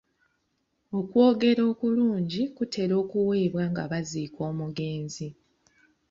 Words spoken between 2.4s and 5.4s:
kutera okuweebwa nga baziika omugezi.